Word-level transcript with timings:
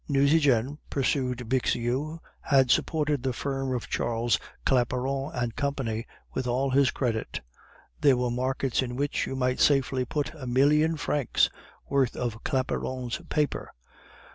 "Nucingen," 0.09 0.79
pursued 0.89 1.47
Bixiou, 1.47 2.17
"had 2.39 2.71
supported 2.71 3.21
the 3.21 3.33
firm 3.33 3.71
of 3.75 3.87
Charles 3.87 4.39
Claparon 4.65 5.29
and 5.35 5.55
Company 5.55 6.07
with 6.33 6.47
all 6.47 6.71
his 6.71 6.89
credit. 6.89 7.41
There 7.99 8.17
were 8.17 8.31
markets 8.31 8.81
in 8.81 8.95
which 8.95 9.27
you 9.27 9.35
might 9.35 9.59
safely 9.59 10.03
put 10.03 10.33
a 10.33 10.47
million 10.47 10.97
francs' 10.97 11.51
worth 11.87 12.15
of 12.15 12.43
Claparon's 12.43 13.21
paper. 13.29 13.75